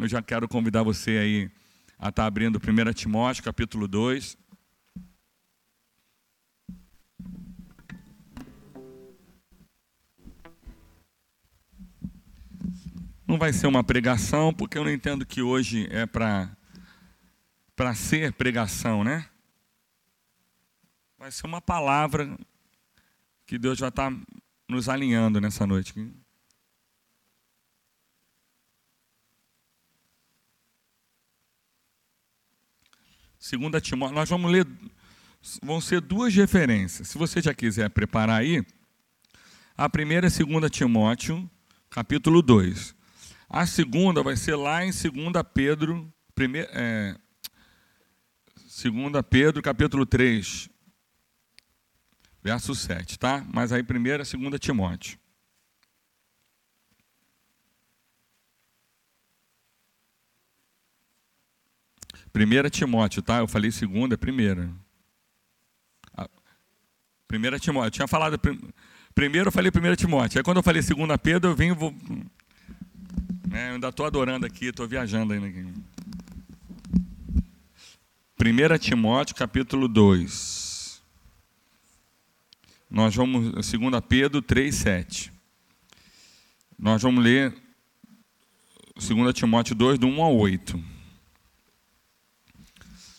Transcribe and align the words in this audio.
eu 0.00 0.08
já 0.08 0.22
quero 0.22 0.48
convidar 0.48 0.82
você 0.82 1.12
aí 1.12 1.50
a 1.98 2.10
estar 2.10 2.26
abrindo 2.26 2.58
1 2.58 2.92
Timóteo, 2.92 3.42
capítulo 3.42 3.88
2. 3.88 4.36
Não 13.26 13.38
vai 13.38 13.52
ser 13.52 13.66
uma 13.66 13.82
pregação, 13.82 14.52
porque 14.52 14.78
eu 14.78 14.84
não 14.84 14.90
entendo 14.90 15.26
que 15.26 15.42
hoje 15.42 15.88
é 15.90 16.06
para 16.06 16.54
para 17.74 17.94
ser 17.94 18.32
pregação, 18.32 19.04
né? 19.04 19.28
Vai 21.18 21.30
ser 21.30 21.46
uma 21.46 21.60
palavra 21.60 22.38
que 23.46 23.58
Deus 23.58 23.76
já 23.76 23.88
está 23.88 24.10
nos 24.66 24.88
alinhando 24.88 25.40
nessa 25.40 25.66
noite. 25.66 25.92
Segunda 33.46 33.80
Timóteo, 33.80 34.16
nós 34.16 34.28
vamos 34.28 34.50
ler, 34.50 34.66
vão 35.62 35.80
ser 35.80 36.00
duas 36.00 36.34
referências. 36.34 37.06
Se 37.06 37.16
você 37.16 37.40
já 37.40 37.54
quiser 37.54 37.88
preparar 37.90 38.40
aí, 38.40 38.66
a 39.76 39.88
primeira 39.88 40.26
é 40.26 40.30
segunda 40.30 40.68
Timóteo, 40.68 41.48
capítulo 41.88 42.42
2. 42.42 42.92
A 43.48 43.64
segunda 43.64 44.20
vai 44.20 44.34
ser 44.34 44.56
lá 44.56 44.84
em 44.84 44.90
2 44.90 45.04
Pedro, 45.54 46.12
primeir, 46.34 46.68
é, 46.72 47.14
2 48.82 49.24
Pedro, 49.30 49.62
capítulo 49.62 50.04
3, 50.04 50.68
verso 52.42 52.74
7, 52.74 53.16
tá? 53.16 53.46
Mas 53.54 53.70
aí 53.70 53.84
primeiro 53.84 54.24
é 54.24 54.26
2 54.26 54.58
Timóteo. 54.58 55.20
Primeira 62.36 62.68
Timóteo, 62.68 63.22
tá? 63.22 63.38
Eu 63.38 63.48
falei 63.48 63.70
segunda, 63.70 64.12
é 64.12 64.16
primeira. 64.18 64.70
Primeira 67.26 67.58
Timóteo. 67.58 67.86
Eu 67.86 67.90
tinha 67.90 68.06
falado 68.06 68.38
primeiro, 69.14 69.48
eu 69.48 69.52
falei 69.52 69.70
primeira 69.70 69.96
Timóteo. 69.96 70.38
Aí 70.38 70.44
quando 70.44 70.58
eu 70.58 70.62
falei 70.62 70.82
segunda 70.82 71.16
Pedro, 71.16 71.52
eu 71.52 71.56
vim 71.56 71.72
vou 71.72 71.94
né, 73.48 73.70
eu 73.70 73.74
ainda 73.76 73.88
estou 73.88 74.04
adorando 74.04 74.44
aqui, 74.44 74.66
estou 74.66 74.86
viajando 74.86 75.32
ainda 75.32 75.46
aqui. 75.46 75.64
1 78.38 78.78
Timóteo 78.80 79.34
capítulo 79.34 79.88
2. 79.88 81.02
Nós 82.90 83.14
vamos, 83.14 83.50
2 83.50 83.74
Pedro 84.06 84.42
3, 84.42 84.74
7. 84.74 85.32
Nós 86.78 87.00
vamos 87.00 87.24
ler 87.24 87.56
2 88.94 89.32
Timóteo 89.32 89.74
2, 89.74 89.98
do 89.98 90.06
1 90.06 90.22
ao 90.22 90.36
8. 90.36 90.95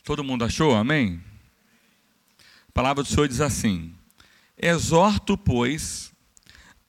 Todo 0.08 0.24
mundo 0.24 0.46
achou? 0.46 0.74
Amém? 0.74 1.22
A 2.70 2.72
palavra 2.72 3.04
do 3.04 3.10
Senhor 3.10 3.28
diz 3.28 3.42
assim: 3.42 3.94
Exorto, 4.58 5.38
pois, 5.38 6.14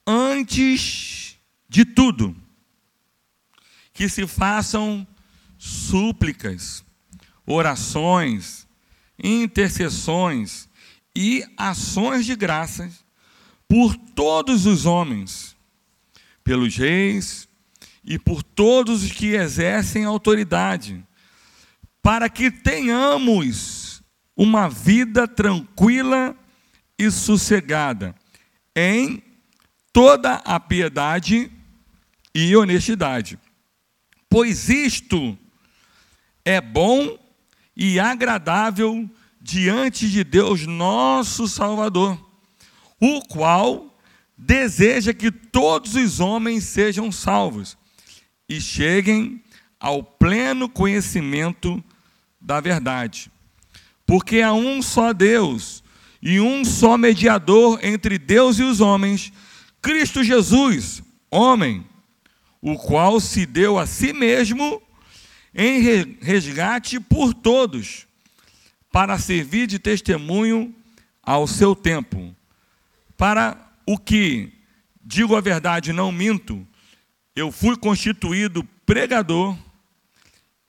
antes 0.07 1.37
de 1.69 1.85
tudo, 1.85 2.37
que 3.93 4.09
se 4.09 4.25
façam 4.25 5.05
súplicas, 5.59 6.85
orações, 7.45 8.69
intercessões 9.21 10.69
e 11.13 11.45
ações 11.57 12.25
de 12.25 12.37
graças 12.37 13.05
por 13.67 13.97
todos 13.97 14.65
os 14.65 14.87
homens, 14.87 15.57
pelos 16.45 16.77
reis 16.77 17.49
e 18.05 18.17
por 18.17 18.45
todos 18.45 19.03
os 19.03 19.11
que 19.11 19.35
exercem 19.35 20.05
autoridade, 20.05 21.05
para 22.09 22.31
que 22.31 22.51
tenhamos 22.51 24.03
uma 24.35 24.67
vida 24.67 25.29
tranquila 25.29 26.35
e 26.99 27.11
sossegada 27.11 28.15
em 28.75 29.23
toda 29.93 30.37
a 30.37 30.59
piedade 30.59 31.53
e 32.35 32.57
honestidade. 32.57 33.39
Pois 34.27 34.71
isto 34.71 35.37
é 36.47 36.63
bom 36.63 37.19
e 37.77 38.01
agradável 38.01 39.07
diante 39.39 40.09
de 40.09 40.25
Deus 40.25 40.67
nosso 40.67 41.47
Salvador, 41.47 42.19
o 42.99 43.21
qual 43.27 43.95
deseja 44.35 45.13
que 45.13 45.31
todos 45.31 45.95
os 45.95 46.21
homens 46.21 46.65
sejam 46.65 47.13
salvos 47.13 47.77
e 48.49 48.63
cheguem 48.63 49.45
ao 49.79 50.03
pleno 50.03 50.71
conhecimento 50.71 51.85
da 52.41 52.61
verdade. 52.61 53.31
Porque 54.07 54.41
há 54.41 54.53
um 54.53 54.81
só 54.81 55.13
Deus 55.13 55.83
e 56.21 56.41
um 56.41 56.65
só 56.65 56.97
mediador 56.97 57.79
entre 57.83 58.19
Deus 58.19 58.59
e 58.59 58.63
os 58.63 58.81
homens, 58.81 59.33
Cristo 59.81 60.25
Jesus, 60.25 61.03
homem 61.31 61.87
o 62.61 62.77
qual 62.77 63.21
se 63.21 63.47
deu 63.47 63.79
a 63.79 63.87
si 63.87 64.13
mesmo 64.13 64.83
em 65.55 65.81
resgate 66.21 67.01
por 67.01 67.33
todos, 67.33 68.07
para 68.93 69.19
servir 69.19 69.67
de 69.67 69.79
testemunho 69.79 70.75
ao 71.23 71.47
seu 71.47 71.75
tempo. 71.75 72.35
Para 73.17 73.73
o 73.87 73.99
que, 73.99 74.53
digo 75.03 75.35
a 75.37 75.41
verdade, 75.41 75.93
não 75.93 76.13
minto, 76.13 76.67
eu 77.35 77.51
fui 77.51 77.77
constituído 77.77 78.65
pregador 78.87 79.57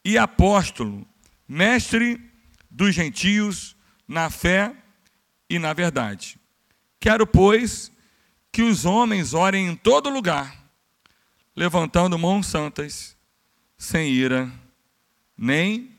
e 0.04 0.18
apóstolo, 0.18 1.06
mestre 1.50 2.22
dos 2.70 2.94
gentios 2.94 3.76
na 4.08 4.30
fé 4.30 4.76
e 5.50 5.58
na 5.58 5.74
verdade. 5.74 6.40
Quero, 7.00 7.26
pois, 7.26 7.92
que 8.52 8.62
os 8.62 8.86
homens 8.86 9.34
orem 9.34 9.68
em 9.68 9.76
todo 9.76 10.10
lugar 10.10 10.60
levantando 11.56 12.18
mãos 12.18 12.48
santas, 12.48 13.18
sem 13.78 14.14
ira, 14.14 14.50
nem 15.38 15.94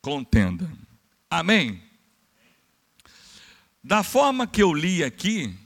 contenda. 0.00 0.68
Amém? 1.30 1.80
Da 3.82 4.02
forma 4.02 4.46
que 4.46 4.60
eu 4.60 4.72
li 4.72 5.04
aqui, 5.04 5.56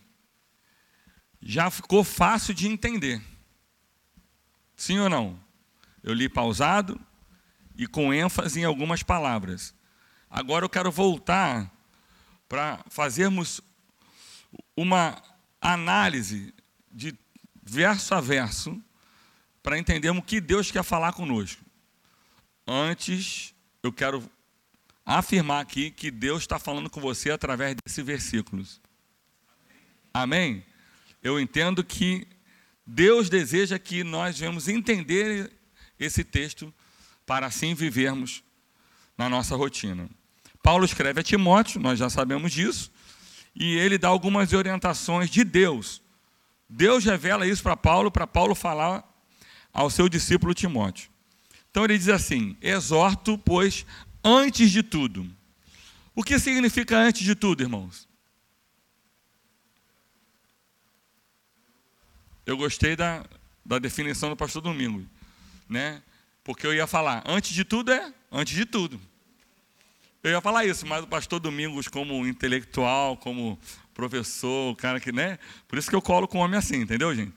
já 1.40 1.70
ficou 1.70 2.04
fácil 2.04 2.52
de 2.52 2.68
entender. 2.68 3.22
Sim 4.76 4.98
ou 4.98 5.08
não? 5.08 5.40
Eu 6.02 6.12
li 6.12 6.28
pausado 6.28 7.00
e 7.80 7.86
com 7.86 8.12
ênfase 8.12 8.60
em 8.60 8.64
algumas 8.64 9.02
palavras. 9.02 9.74
Agora 10.28 10.66
eu 10.66 10.68
quero 10.68 10.92
voltar 10.92 11.72
para 12.46 12.84
fazermos 12.90 13.62
uma 14.76 15.16
análise 15.58 16.52
de 16.92 17.16
verso 17.62 18.14
a 18.14 18.20
verso 18.20 18.78
para 19.62 19.78
entendermos 19.78 20.22
o 20.22 20.26
que 20.26 20.42
Deus 20.42 20.70
quer 20.70 20.82
falar 20.82 21.14
conosco. 21.14 21.64
Antes, 22.66 23.54
eu 23.82 23.90
quero 23.90 24.30
afirmar 25.02 25.62
aqui 25.62 25.90
que 25.90 26.10
Deus 26.10 26.42
está 26.42 26.58
falando 26.58 26.90
com 26.90 27.00
você 27.00 27.30
através 27.30 27.74
desses 27.82 28.04
versículos. 28.04 28.78
Amém? 30.12 30.62
Eu 31.22 31.40
entendo 31.40 31.82
que 31.82 32.26
Deus 32.86 33.30
deseja 33.30 33.78
que 33.78 34.04
nós 34.04 34.38
venhamos 34.38 34.68
entender 34.68 35.50
esse 35.98 36.22
texto 36.22 36.74
para 37.30 37.46
assim 37.46 37.74
vivermos 37.74 38.42
na 39.16 39.28
nossa 39.28 39.54
rotina. 39.54 40.10
Paulo 40.60 40.84
escreve 40.84 41.20
a 41.20 41.22
Timóteo, 41.22 41.80
nós 41.80 41.96
já 41.96 42.10
sabemos 42.10 42.50
disso, 42.50 42.90
e 43.54 43.76
ele 43.78 43.96
dá 43.96 44.08
algumas 44.08 44.52
orientações 44.52 45.30
de 45.30 45.44
Deus. 45.44 46.02
Deus 46.68 47.04
revela 47.04 47.46
isso 47.46 47.62
para 47.62 47.76
Paulo, 47.76 48.10
para 48.10 48.26
Paulo 48.26 48.52
falar 48.52 49.08
ao 49.72 49.88
seu 49.88 50.08
discípulo 50.08 50.52
Timóteo. 50.52 51.08
Então 51.70 51.84
ele 51.84 51.96
diz 51.96 52.08
assim: 52.08 52.56
exorto, 52.60 53.38
pois, 53.38 53.86
antes 54.24 54.68
de 54.68 54.82
tudo. 54.82 55.24
O 56.16 56.24
que 56.24 56.36
significa 56.36 56.98
antes 56.98 57.22
de 57.22 57.36
tudo, 57.36 57.62
irmãos? 57.62 58.08
Eu 62.44 62.56
gostei 62.56 62.96
da, 62.96 63.24
da 63.64 63.78
definição 63.78 64.30
do 64.30 64.36
pastor 64.36 64.60
Domingo, 64.60 65.06
né? 65.68 66.02
Porque 66.50 66.66
eu 66.66 66.74
ia 66.74 66.84
falar, 66.84 67.22
antes 67.26 67.52
de 67.52 67.64
tudo 67.64 67.92
é 67.92 68.12
antes 68.28 68.56
de 68.56 68.66
tudo. 68.66 69.00
Eu 70.20 70.32
ia 70.32 70.40
falar 70.40 70.64
isso, 70.64 70.84
mas 70.84 71.04
o 71.04 71.06
pastor 71.06 71.38
Domingos, 71.38 71.86
como 71.86 72.26
intelectual, 72.26 73.16
como 73.16 73.56
professor, 73.94 74.72
o 74.72 74.74
cara 74.74 74.98
que, 74.98 75.12
né? 75.12 75.38
Por 75.68 75.78
isso 75.78 75.88
que 75.88 75.94
eu 75.94 76.02
colo 76.02 76.26
com 76.26 76.38
homem 76.38 76.58
assim, 76.58 76.78
entendeu, 76.78 77.14
gente? 77.14 77.32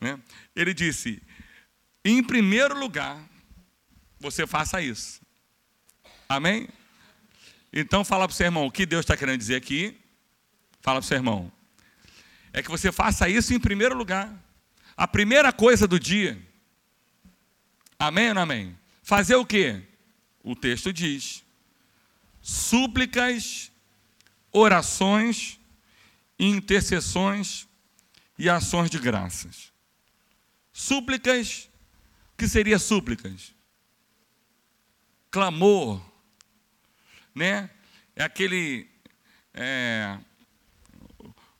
Né? 0.00 0.18
Ele 0.56 0.72
disse: 0.72 1.22
em 2.02 2.22
primeiro 2.22 2.74
lugar, 2.80 3.22
você 4.18 4.46
faça 4.46 4.80
isso. 4.80 5.20
Amém? 6.26 6.70
Então 7.70 8.02
fala 8.02 8.26
para 8.26 8.32
o 8.32 8.34
seu 8.34 8.46
irmão 8.46 8.64
o 8.64 8.72
que 8.72 8.86
Deus 8.86 9.02
está 9.02 9.14
querendo 9.14 9.36
dizer 9.36 9.56
aqui. 9.56 9.94
Fala 10.80 11.00
para 11.00 11.04
o 11.04 11.06
seu 11.06 11.18
irmão. 11.18 11.52
É 12.50 12.62
que 12.62 12.70
você 12.70 12.90
faça 12.90 13.28
isso 13.28 13.52
em 13.52 13.60
primeiro 13.60 13.94
lugar. 13.94 14.34
A 14.96 15.06
primeira 15.06 15.52
coisa 15.52 15.86
do 15.86 16.00
dia. 16.00 16.47
Amém 17.98 18.28
ou 18.28 18.34
não 18.34 18.42
amém? 18.42 18.78
Fazer 19.02 19.34
o 19.34 19.44
quê? 19.44 19.82
O 20.42 20.54
texto 20.54 20.92
diz: 20.92 21.42
súplicas, 22.40 23.72
orações, 24.52 25.58
intercessões 26.38 27.66
e 28.38 28.48
ações 28.48 28.88
de 28.88 28.98
graças. 28.98 29.72
Súplicas, 30.72 31.68
que 32.36 32.46
seria 32.46 32.78
súplicas? 32.78 33.52
Clamor, 35.30 36.00
né? 37.34 37.68
É 38.14 38.22
aquele, 38.22 38.88
é, 39.52 40.18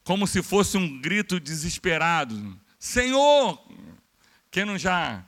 como 0.05 0.27
se 0.27 0.43
fosse 0.43 0.77
um 0.77 1.01
grito 1.01 1.41
desesperado. 1.41 2.59
Senhor, 2.79 3.61
quem 4.51 4.65
não 4.65 4.79
já 4.79 5.25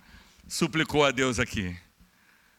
suplicou 0.51 1.05
a 1.05 1.13
Deus 1.13 1.39
aqui? 1.39 1.77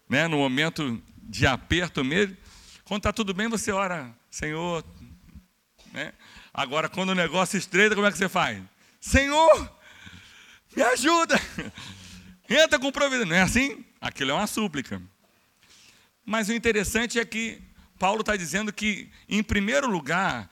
Né? 0.08 0.26
No 0.28 0.38
momento 0.38 1.04
de 1.18 1.46
aperto 1.46 2.04
mesmo, 2.06 2.38
quando 2.86 3.02
está 3.02 3.12
tudo 3.12 3.34
bem, 3.34 3.50
você 3.50 3.72
ora, 3.72 4.16
Senhor. 4.30 4.84
Né? 5.92 6.14
Agora, 6.54 6.88
quando 6.88 7.10
o 7.10 7.16
negócio 7.16 7.58
estreita, 7.58 7.94
como 7.94 8.08
é 8.08 8.12
que 8.12 8.18
você 8.18 8.30
faz? 8.30 8.64
Senhor, 9.00 9.72
me 10.76 10.82
ajuda. 10.82 11.40
Entra 12.50 12.80
com 12.80 12.92
providência. 12.92 13.26
Não 13.30 13.36
é 13.36 13.42
assim? 13.42 13.86
Aquilo 14.00 14.32
é 14.32 14.34
uma 14.34 14.48
súplica. 14.48 15.02
Mas 16.26 16.48
o 16.48 16.54
interessante 16.54 17.20
é 17.20 17.26
que 17.26 17.62
Paulo 18.00 18.22
está 18.22 18.38
dizendo 18.38 18.72
que, 18.72 19.12
em 19.28 19.44
primeiro 19.44 19.90
lugar, 19.90 20.50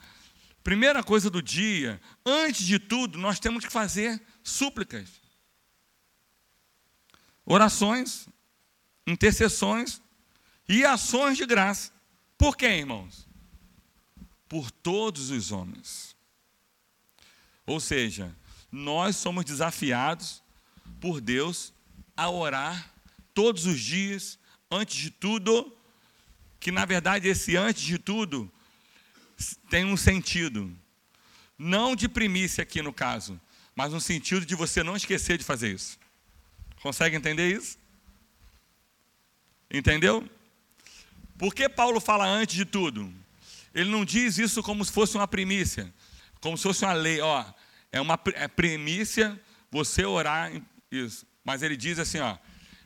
primeira 0.62 1.02
coisa 1.02 1.30
do 1.30 1.42
dia, 1.42 1.98
antes 2.24 2.66
de 2.66 2.78
tudo, 2.78 3.18
nós 3.18 3.40
temos 3.40 3.64
que 3.64 3.72
fazer 3.72 4.20
súplicas, 4.42 5.19
orações, 7.44 8.28
intercessões 9.06 10.00
e 10.68 10.84
ações 10.84 11.36
de 11.36 11.46
graça. 11.46 11.92
Por 12.38 12.56
quem, 12.56 12.80
irmãos? 12.80 13.26
Por 14.48 14.70
todos 14.70 15.30
os 15.30 15.52
homens. 15.52 16.16
Ou 17.66 17.80
seja, 17.80 18.34
nós 18.70 19.16
somos 19.16 19.44
desafiados 19.44 20.42
por 21.00 21.20
Deus 21.20 21.72
a 22.16 22.28
orar 22.30 22.92
todos 23.34 23.66
os 23.66 23.80
dias, 23.80 24.38
antes 24.70 24.96
de 24.96 25.10
tudo, 25.10 25.76
que 26.58 26.70
na 26.70 26.84
verdade 26.84 27.28
esse 27.28 27.56
antes 27.56 27.82
de 27.82 27.98
tudo 27.98 28.50
tem 29.68 29.84
um 29.84 29.96
sentido. 29.96 30.70
Não 31.58 31.96
de 31.96 32.08
primícia 32.08 32.62
aqui 32.62 32.82
no 32.82 32.92
caso, 32.92 33.40
mas 33.74 33.92
um 33.92 34.00
sentido 34.00 34.44
de 34.44 34.54
você 34.54 34.82
não 34.82 34.96
esquecer 34.96 35.38
de 35.38 35.44
fazer 35.44 35.74
isso. 35.74 35.98
Consegue 36.80 37.16
entender 37.16 37.48
isso? 37.50 37.78
Entendeu? 39.70 40.28
Por 41.38 41.54
que 41.54 41.68
Paulo 41.68 42.00
fala 42.00 42.26
antes 42.26 42.56
de 42.56 42.64
tudo? 42.64 43.12
Ele 43.74 43.90
não 43.90 44.04
diz 44.04 44.38
isso 44.38 44.62
como 44.62 44.84
se 44.84 44.92
fosse 44.92 45.16
uma 45.16 45.28
primícia, 45.28 45.92
como 46.40 46.56
se 46.56 46.64
fosse 46.64 46.84
uma 46.84 46.92
lei. 46.92 47.20
Ó, 47.20 47.44
é 47.92 48.00
uma 48.00 48.18
é 48.34 48.48
primícia 48.48 49.40
você 49.70 50.04
orar 50.04 50.50
isso. 50.90 51.26
Mas 51.44 51.62
ele 51.62 51.76
diz 51.76 51.98
assim, 51.98 52.18
ó, 52.18 52.36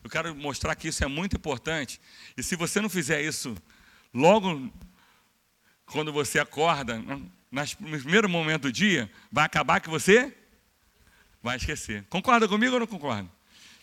eu 0.03 0.09
quero 0.09 0.35
mostrar 0.35 0.75
que 0.75 0.87
isso 0.87 1.03
é 1.03 1.07
muito 1.07 1.35
importante. 1.35 1.99
E 2.37 2.43
se 2.43 2.55
você 2.55 2.79
não 2.79 2.89
fizer 2.89 3.21
isso 3.21 3.57
logo 4.13 4.71
quando 5.85 6.13
você 6.13 6.39
acorda, 6.39 6.97
no 6.97 7.99
primeiro 7.99 8.29
momento 8.29 8.63
do 8.63 8.71
dia, 8.71 9.11
vai 9.31 9.45
acabar 9.45 9.79
que 9.79 9.89
você 9.89 10.35
vai 11.41 11.57
esquecer. 11.57 12.05
Concorda 12.09 12.47
comigo 12.47 12.73
ou 12.73 12.79
não 12.79 12.87
concorda? 12.87 13.29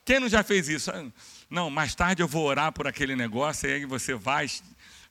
Quem 0.05 0.19
não 0.19 0.29
já 0.29 0.43
fez 0.43 0.69
isso? 0.69 0.91
Ah, 0.91 1.07
não, 1.49 1.71
mais 1.71 1.95
tarde 1.95 2.23
eu 2.23 2.29
vou 2.29 2.45
orar 2.45 2.73
por 2.73 2.87
aquele 2.87 3.15
negócio, 3.15 3.69
e 3.69 3.73
aí 3.73 3.85
você 3.85 4.15
vai, 4.15 4.51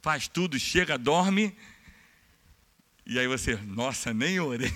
faz 0.01 0.27
tudo, 0.27 0.59
chega, 0.59 0.97
dorme, 0.97 1.55
e 3.05 3.17
aí 3.17 3.27
você, 3.27 3.55
nossa, 3.55 4.13
nem 4.13 4.39
orei. 4.39 4.71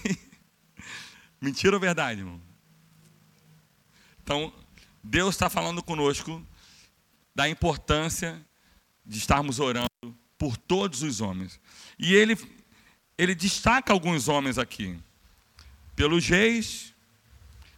Mentira 1.39 1.75
ou 1.75 1.79
verdade, 1.79 2.21
irmão? 2.21 2.41
Então, 4.23 4.53
Deus 5.03 5.35
está 5.35 5.49
falando 5.49 5.83
conosco 5.83 6.45
da 7.35 7.47
importância 7.47 8.43
de 9.05 9.17
estarmos 9.17 9.59
orando 9.59 9.89
por 10.37 10.57
todos 10.57 11.03
os 11.03 11.21
homens. 11.21 11.59
E 11.99 12.13
ele, 12.13 12.37
ele 13.17 13.35
destaca 13.35 13.93
alguns 13.93 14.27
homens 14.27 14.57
aqui. 14.57 14.99
Pelos 15.95 16.27
reis, 16.27 16.93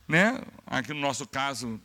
né? 0.07 0.42
aqui 0.66 0.94
no 0.94 1.01
nosso 1.01 1.28
caso, 1.28 1.80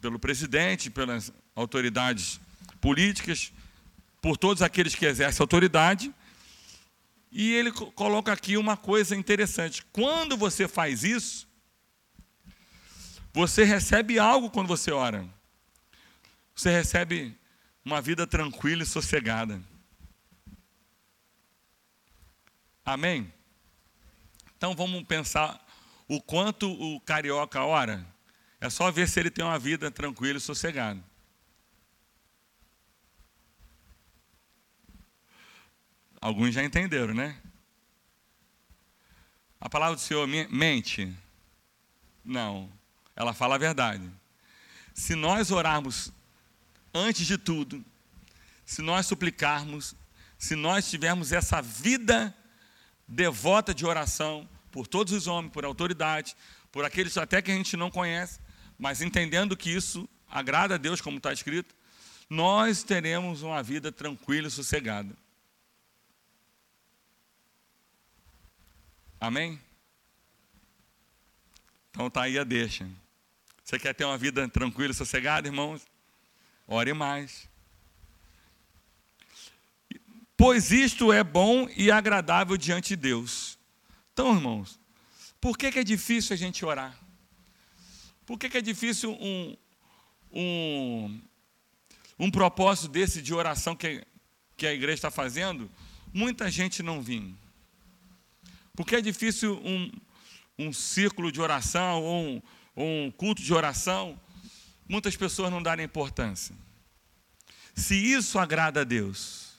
pelo 0.00 0.18
presidente, 0.18 0.90
pelas 0.90 1.32
autoridades 1.54 2.40
políticas, 2.80 3.52
por 4.20 4.36
todos 4.36 4.62
aqueles 4.62 4.94
que 4.94 5.06
exercem 5.06 5.42
autoridade. 5.42 6.14
E 7.30 7.52
ele 7.54 7.72
coloca 7.72 8.32
aqui 8.32 8.56
uma 8.56 8.76
coisa 8.76 9.16
interessante. 9.16 9.84
Quando 9.92 10.36
você 10.36 10.68
faz 10.68 11.02
isso, 11.02 11.48
você 13.32 13.64
recebe 13.64 14.18
algo 14.18 14.50
quando 14.50 14.68
você 14.68 14.90
ora. 14.90 15.26
Você 16.54 16.70
recebe 16.70 17.34
uma 17.84 18.00
vida 18.00 18.26
tranquila 18.26 18.82
e 18.82 18.86
sossegada. 18.86 19.60
Amém? 22.84 23.32
Então 24.56 24.74
vamos 24.74 25.02
pensar 25.04 25.64
o 26.06 26.20
quanto 26.20 26.70
o 26.70 27.00
carioca 27.00 27.64
ora. 27.64 28.06
É 28.62 28.70
só 28.70 28.92
ver 28.92 29.08
se 29.08 29.18
ele 29.18 29.28
tem 29.28 29.44
uma 29.44 29.58
vida 29.58 29.90
tranquila 29.90 30.38
e 30.38 30.40
sossegada. 30.40 31.02
Alguns 36.20 36.54
já 36.54 36.62
entenderam, 36.62 37.12
né? 37.12 37.42
A 39.60 39.68
palavra 39.68 39.96
do 39.96 40.00
Senhor 40.00 40.28
mente? 40.28 41.12
Não, 42.24 42.72
ela 43.16 43.34
fala 43.34 43.56
a 43.56 43.58
verdade. 43.58 44.08
Se 44.94 45.16
nós 45.16 45.50
orarmos 45.50 46.12
antes 46.94 47.26
de 47.26 47.36
tudo, 47.36 47.84
se 48.64 48.80
nós 48.80 49.06
suplicarmos, 49.06 49.96
se 50.38 50.54
nós 50.54 50.88
tivermos 50.88 51.32
essa 51.32 51.60
vida 51.60 52.32
devota 53.08 53.74
de 53.74 53.84
oração 53.84 54.48
por 54.70 54.86
todos 54.86 55.12
os 55.12 55.26
homens, 55.26 55.52
por 55.52 55.64
autoridade, 55.64 56.36
por 56.70 56.84
aqueles 56.84 57.18
até 57.18 57.42
que 57.42 57.50
a 57.50 57.54
gente 57.56 57.76
não 57.76 57.90
conhece, 57.90 58.38
mas 58.78 59.00
entendendo 59.00 59.56
que 59.56 59.70
isso 59.70 60.08
agrada 60.28 60.74
a 60.74 60.78
Deus, 60.78 61.00
como 61.00 61.18
está 61.18 61.32
escrito, 61.32 61.74
nós 62.28 62.82
teremos 62.82 63.42
uma 63.42 63.62
vida 63.62 63.92
tranquila 63.92 64.48
e 64.48 64.50
sossegada. 64.50 65.14
Amém? 69.20 69.60
Então 71.90 72.06
está 72.06 72.22
aí 72.22 72.38
a 72.38 72.44
deixa. 72.44 72.88
Você 73.62 73.78
quer 73.78 73.94
ter 73.94 74.04
uma 74.04 74.18
vida 74.18 74.48
tranquila 74.48 74.90
e 74.90 74.94
sossegada, 74.94 75.46
irmãos? 75.46 75.86
Ore 76.66 76.92
mais. 76.92 77.48
Pois 80.36 80.72
isto 80.72 81.12
é 81.12 81.22
bom 81.22 81.68
e 81.76 81.90
agradável 81.90 82.56
diante 82.56 82.88
de 82.88 82.96
Deus. 82.96 83.58
Então, 84.12 84.34
irmãos, 84.34 84.80
por 85.40 85.56
que, 85.56 85.70
que 85.70 85.78
é 85.78 85.84
difícil 85.84 86.34
a 86.34 86.36
gente 86.36 86.64
orar? 86.64 86.98
Por 88.32 88.38
que, 88.38 88.48
que 88.48 88.56
é 88.56 88.62
difícil 88.62 89.12
um, 89.20 89.54
um, 90.32 91.20
um 92.18 92.30
propósito 92.30 92.88
desse 92.88 93.20
de 93.20 93.34
oração 93.34 93.76
que, 93.76 94.06
que 94.56 94.66
a 94.66 94.72
igreja 94.72 94.94
está 94.94 95.10
fazendo? 95.10 95.70
Muita 96.14 96.50
gente 96.50 96.82
não 96.82 97.02
vinha. 97.02 97.36
Porque 98.74 98.96
é 98.96 99.02
difícil 99.02 99.60
um, 99.62 99.92
um 100.58 100.72
círculo 100.72 101.30
de 101.30 101.42
oração 101.42 102.02
ou 102.02 102.24
um, 102.24 102.42
um 102.74 103.10
culto 103.10 103.42
de 103.42 103.52
oração 103.52 104.18
muitas 104.88 105.14
pessoas 105.14 105.50
não 105.50 105.62
darem 105.62 105.84
importância. 105.84 106.56
Se 107.74 107.94
isso 107.94 108.38
agrada 108.38 108.80
a 108.80 108.84
Deus, 108.84 109.52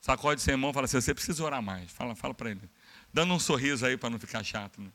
sacode 0.00 0.42
seu 0.42 0.54
irmão 0.54 0.70
e 0.70 0.74
fala 0.74 0.86
assim: 0.86 1.00
você 1.00 1.14
precisa 1.14 1.44
orar 1.44 1.62
mais. 1.62 1.92
Fala, 1.92 2.16
fala 2.16 2.34
para 2.34 2.50
ele. 2.50 2.68
Dando 3.14 3.32
um 3.34 3.38
sorriso 3.38 3.86
aí 3.86 3.96
para 3.96 4.10
não 4.10 4.18
ficar 4.18 4.42
chato. 4.42 4.80
Né? 4.80 4.90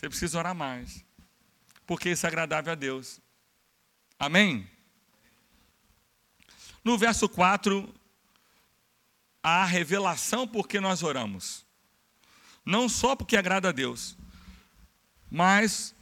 Você 0.00 0.08
precisa 0.08 0.38
orar 0.38 0.54
mais. 0.54 1.04
Porque 1.86 2.08
isso 2.08 2.24
é 2.24 2.28
agradável 2.28 2.72
a 2.72 2.74
Deus. 2.74 3.20
Amém? 4.18 4.66
No 6.82 6.96
verso 6.96 7.28
4, 7.28 7.94
a 9.42 9.62
revelação 9.66 10.48
porque 10.48 10.80
nós 10.80 11.02
oramos. 11.02 11.66
Não 12.64 12.88
só 12.88 13.14
porque 13.14 13.36
agrada 13.36 13.68
a 13.68 13.72
Deus, 13.72 14.16
mas 15.30 15.94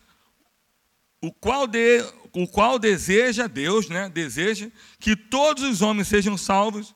o 1.21 1.33
qual, 1.33 1.67
de, 1.67 1.99
o 2.33 2.47
qual 2.47 2.79
deseja 2.79 3.49
Deus, 3.49 3.89
né, 3.89 4.09
deseja 4.09 4.71
que 5.01 5.17
todos 5.17 5.65
os 5.65 5.83
homens 5.83 6.07
sejam 6.07 6.39
salvos 6.39 6.95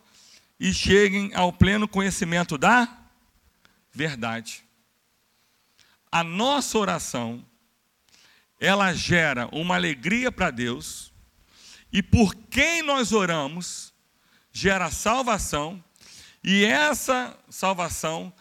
e 0.59 0.73
cheguem 0.73 1.35
ao 1.35 1.53
pleno 1.53 1.89
conhecimento 1.89 2.57
da 2.57 2.97
verdade. 3.91 4.65
A 6.13 6.23
nossa 6.23 6.77
oração 6.77 7.43
ela 8.61 8.93
gera 8.93 9.49
uma 9.51 9.75
alegria 9.75 10.31
para 10.31 10.51
Deus, 10.53 11.13
e 11.93 12.01
por 12.01 12.33
quem 12.35 12.81
nós 12.81 13.11
oramos, 13.11 13.93
gera 14.53 14.89
salvação, 14.89 15.83
e 16.45 16.65
essa 16.65 17.37
salvação 17.49 18.33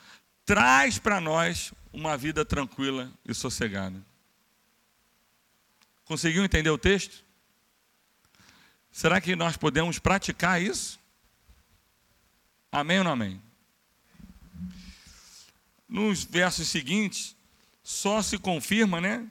traz 0.46 1.00
para 1.00 1.20
nós 1.20 1.74
uma 1.92 2.16
vida 2.16 2.46
tranquila 2.46 3.12
e 3.26 3.34
sossegada. 3.34 4.00
Conseguiu 6.06 6.44
entender 6.44 6.70
o 6.70 6.78
texto? 6.78 7.24
Será 8.92 9.20
que 9.20 9.36
nós 9.36 9.58
podemos 9.58 9.98
praticar 9.98 10.62
isso? 10.62 11.00
Amém 12.72 13.00
ou 13.00 13.04
não 13.04 13.14
amém? 13.14 13.42
Nos 15.90 16.24
versos 16.24 16.68
seguintes, 16.68 17.36
só 17.84 18.22
se 18.22 18.38
confirma, 18.38 19.02
né? 19.02 19.28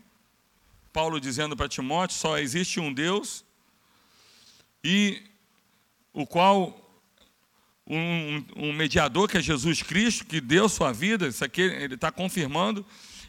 Paulo 0.93 1.21
dizendo 1.21 1.57
para 1.57 1.69
Timóteo: 1.69 2.17
só 2.17 2.39
existe 2.39 2.81
um 2.81 2.93
Deus 2.93 3.45
e 4.83 5.23
o 6.13 6.27
qual 6.27 6.77
um, 7.87 8.45
um, 8.57 8.73
mediador 8.73 9.29
que 9.29 9.39
é 9.39 9.43
Jesus 9.43 9.83
Cristo, 9.83 10.25
que 10.25 10.41
deu 10.41 10.69
sua 10.69 10.93
vida, 10.93 11.29
isso 11.29 11.45
aqui 11.45 11.61
ele 11.61 11.95
está 11.95 12.11
confirmando, 12.13 12.85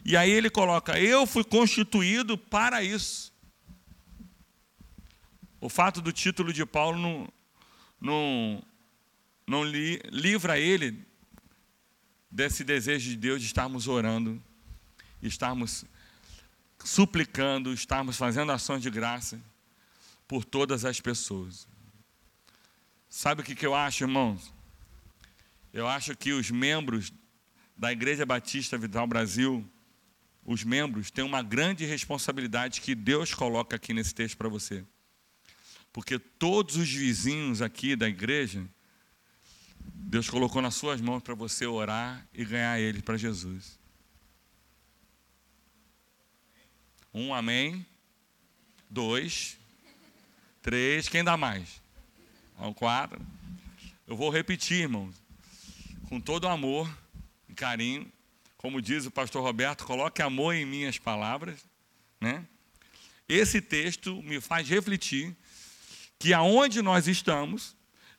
e 0.06 0.16
aí 0.16 0.32
ele 0.32 0.50
coloca: 0.50 1.00
Eu 1.00 1.26
fui 1.26 1.44
constituído 1.44 2.38
para 2.38 2.84
isso. 2.84 3.32
O 5.60 5.70
fato 5.70 6.02
do 6.02 6.12
título 6.12 6.52
de 6.52 6.66
Paulo 6.66 6.98
não, 6.98 7.28
não, 8.00 8.64
não 9.48 9.64
li, 9.64 10.02
livra 10.10 10.58
ele 10.58 11.06
desse 12.32 12.64
desejo 12.64 13.10
de 13.10 13.16
Deus 13.16 13.42
de 13.42 13.48
estarmos 13.48 13.88
orando, 13.88 14.42
estarmos 15.22 15.86
suplicando, 16.84 17.74
estarmos 17.74 18.18
fazendo 18.18 18.52
ações 18.52 18.82
de 18.82 18.90
graça 18.90 19.40
por 20.28 20.44
todas 20.44 20.86
as 20.86 21.00
pessoas. 21.00 21.68
Sabe 23.10 23.42
o 23.42 23.44
que, 23.44 23.56
que 23.56 23.66
eu 23.66 23.76
acho, 23.76 24.04
irmãos? 24.04 24.54
Eu 25.74 25.88
acho 25.88 26.16
que 26.16 26.32
os 26.32 26.50
membros 26.50 27.12
da 27.78 27.92
Igreja 27.92 28.26
Batista 28.26 28.78
Vital 28.78 29.06
Brasil, 29.08 29.70
os 30.46 30.64
membros, 30.64 31.12
têm 31.12 31.24
uma 31.24 31.42
grande 31.42 31.86
responsabilidade 31.86 32.82
que 32.82 32.96
Deus 32.96 33.34
coloca 33.34 33.76
aqui 33.76 33.94
nesse 33.94 34.14
texto 34.14 34.38
para 34.38 34.50
você. 34.50 34.86
Porque 35.92 36.18
todos 36.18 36.78
os 36.78 36.90
vizinhos 36.90 37.62
aqui 37.62 37.96
da 37.96 38.08
igreja, 38.08 38.66
Deus 39.80 40.30
colocou 40.30 40.62
nas 40.62 40.76
suas 40.76 41.02
mãos 41.02 41.22
para 41.22 41.36
você 41.36 41.66
orar 41.66 42.26
e 42.34 42.46
ganhar 42.46 42.80
eles 42.80 43.02
para 43.02 43.18
Jesus. 43.18 43.81
Um 47.14 47.34
amém. 47.34 47.86
Dois. 48.90 49.58
Três. 50.62 51.10
Quem 51.10 51.24
dá 51.24 51.36
mais? 51.36 51.82
Um, 52.58 52.74
quatro. 52.74 53.20
Eu 54.08 54.16
vou 54.16 54.30
repetir, 54.30 54.84
irmãos. 54.84 55.16
Com 56.08 56.22
todo 56.22 56.48
amor 56.48 56.90
e 57.50 57.54
carinho. 57.54 58.12
Como 58.56 58.82
diz 58.82 59.06
o 59.06 59.12
pastor 59.12 59.44
Roberto, 59.44 59.84
coloque 59.84 60.22
amor 60.22 60.54
em 60.54 60.66
minhas 60.66 60.98
palavras. 60.98 61.66
Né? 62.20 62.46
Esse 63.28 63.60
texto 63.60 64.22
me 64.24 64.40
faz 64.40 64.70
refletir 64.70 65.36
que 66.20 66.34
aonde 66.34 66.82
nós 66.82 67.08
estamos, 67.08 67.76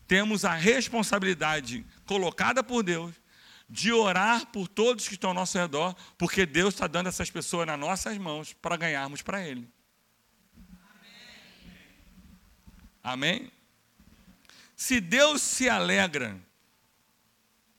temos 0.07 0.45
a 0.45 0.55
responsabilidade 0.55 1.87
colocada 2.05 2.63
por 2.63 2.83
Deus 2.83 3.15
de 3.73 3.91
orar 3.91 4.45
por 4.49 4.69
todos 4.69 5.09
que 5.09 5.15
estão 5.15 5.31
ao 5.31 5.35
nosso 5.35 5.57
redor, 5.57 5.97
porque 6.19 6.45
Deus 6.45 6.75
está 6.75 6.87
dando 6.87 7.09
essas 7.09 7.31
pessoas 7.31 7.67
nas 7.67 7.81
nossas 7.81 8.19
mãos 8.19 8.53
para 8.53 8.77
ganharmos 8.77 9.23
para 9.23 9.49
Ele. 9.49 9.67
Amém. 13.03 13.51
Se 14.77 15.01
Deus 15.01 15.41
se 15.41 15.71
alegra 15.71 16.39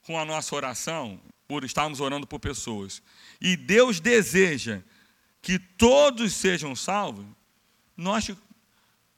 com 0.02 0.18
a 0.18 0.24
nossa 0.24 0.56
oração, 0.56 1.20
por 1.46 1.62
estarmos 1.62 2.00
orando 2.00 2.26
por 2.26 2.40
pessoas, 2.40 3.00
e 3.40 3.56
Deus 3.56 4.00
deseja 4.00 4.82
que 5.40 5.60
todos 5.60 6.32
sejam 6.32 6.74
salvos, 6.74 7.24
nós 7.96 8.28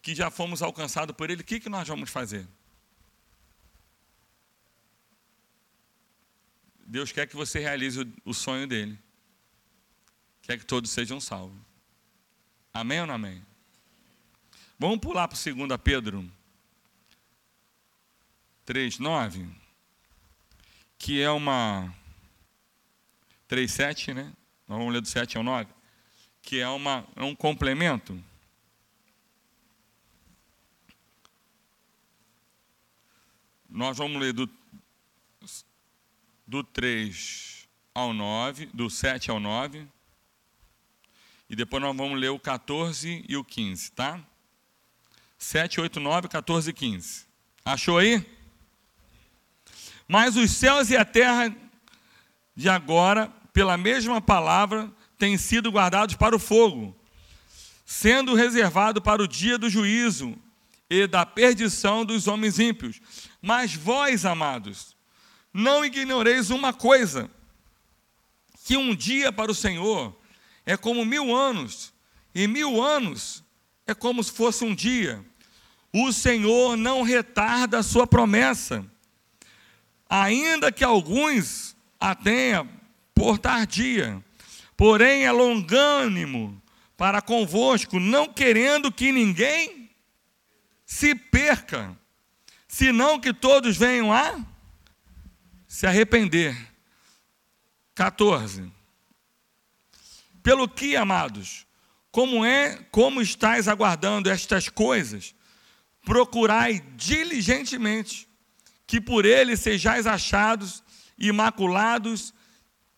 que 0.03 0.15
já 0.15 0.31
fomos 0.31 0.61
alcançados 0.61 1.17
por 1.17 1.31
Ele, 1.31 1.41
o 1.41 1.45
que, 1.45 1.59
que 1.59 1.71
nós 1.71 1.89
vamos 1.89 2.11
fazer? 2.11 2.47
Deus 6.87 7.11
quer 7.11 7.27
que 7.27 7.35
você 7.35 7.59
realize 7.59 8.01
o, 8.25 8.33
sonho 8.33 8.67
dele. 8.67 8.99
Quer 10.43 10.59
que 10.59 10.65
todos 10.65 10.91
sejam 10.91 11.21
salvos. 11.21 11.59
Amém 12.73 13.01
ou 13.01 13.07
não 13.07 13.15
amém? 13.15 13.45
Vamos 14.79 14.99
pular 14.99 15.27
para 15.27 15.37
2 15.37 15.81
Pedro 15.83 16.31
3, 18.65 18.99
9, 18.99 19.49
que 20.99 21.21
é 21.21 21.31
uma 21.31 21.93
3, 23.49 23.71
7, 23.71 24.15
né? 24.15 24.33
Nós 24.69 24.79
vamos 24.79 24.93
ler 24.93 25.01
do 25.01 25.09
7 25.09 25.37
ao 25.37 25.43
9, 25.43 25.71
que 26.43 26.61
é, 26.61 26.69
uma, 26.69 27.07
é 27.17 27.23
um 27.23 27.35
complemento 27.35 28.23
Nós 33.77 33.99
vamos 33.99 34.19
ler 34.19 34.33
do, 34.33 34.49
do 36.47 36.63
3 36.63 37.67
ao 37.95 38.13
9, 38.13 38.67
do 38.67 38.89
7 38.89 39.31
ao 39.31 39.41
9. 39.41 39.87
E 41.49 41.57
depois 41.57 41.83
nós 41.83 41.97
vamos 41.97 42.19
ler 42.19 42.31
o 42.31 42.39
14 42.39 43.25
e 43.29 43.37
o 43.37 43.45
15, 43.45 43.93
tá? 43.93 44.21
7, 45.39 45.81
8, 45.81 46.01
9, 46.01 46.29
14 46.29 46.71
e 46.71 46.73
15. 46.73 47.27
Achou 47.65 47.99
aí? 47.99 48.25
Mas 50.09 50.37
os 50.37 50.51
céus 50.51 50.91
e 50.91 50.97
a 50.97 51.05
terra 51.05 51.55
de 52.55 52.69
agora, 52.69 53.33
pela 53.53 53.77
mesma 53.77 54.21
palavra, 54.21 54.91
têm 55.19 55.37
sido 55.37 55.71
guardados 55.71 56.15
para 56.15 56.35
o 56.35 56.39
fogo, 56.39 56.97
sendo 57.85 58.35
reservado 58.35 59.03
para 59.03 59.23
o 59.23 59.29
dia 59.29 59.59
do 59.59 59.69
juízo 59.69 60.37
e 60.89 61.07
da 61.07 61.27
perdição 61.27 62.05
dos 62.05 62.27
homens 62.27 62.59
ímpios. 62.59 63.01
Mas 63.43 63.75
vós, 63.75 64.25
amados, 64.25 64.96
não 65.57 65.83
ignoreis 65.85 66.51
uma 66.51 66.73
coisa: 66.73 67.31
que 68.65 68.77
um 68.77 68.95
dia 68.95 69.33
para 69.33 69.51
o 69.51 69.55
Senhor 69.55 70.15
é 70.67 70.77
como 70.77 71.05
mil 71.05 71.35
anos, 71.35 71.93
e 72.35 72.47
mil 72.47 72.83
anos 72.83 73.43
é 73.87 73.95
como 73.95 74.23
se 74.23 74.31
fosse 74.33 74.65
um 74.65 74.75
dia. 74.75 75.25
O 75.93 76.13
Senhor 76.13 76.77
não 76.77 77.03
retarda 77.03 77.79
a 77.79 77.83
sua 77.83 78.07
promessa, 78.07 78.85
ainda 80.09 80.71
que 80.71 80.85
alguns 80.85 81.75
a 81.99 82.15
tenha 82.15 82.69
por 83.15 83.39
tardia, 83.39 84.23
porém 84.77 85.25
é 85.25 85.33
longânimo 85.33 86.61
para 86.99 87.23
convosco, 87.23 87.99
não 87.99 88.29
querendo 88.29 88.93
que 88.93 89.11
ninguém 89.11 89.91
se 90.85 91.15
perca 91.15 91.97
senão 92.69 93.19
que 93.19 93.33
todos 93.33 93.77
venham 93.79 94.13
a 94.13 94.39
se 95.77 95.87
arrepender. 95.87 96.57
14. 97.95 98.73
Pelo 100.43 100.67
que, 100.67 100.97
amados, 100.97 101.67
como 102.11 102.47
é, 102.47 102.79
como 102.91 103.21
estáis 103.21 103.69
aguardando 103.69 104.31
estas 104.31 104.71
coisas, 104.71 105.35
procurai 106.03 106.81
diligentemente 106.97 108.27
que 108.87 109.03
por 109.03 109.27
ele 109.27 109.55
sejais 109.55 110.07
achados 110.07 110.83
imaculados 111.19 112.33